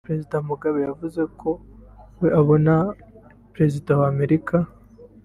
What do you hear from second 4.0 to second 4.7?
Amerika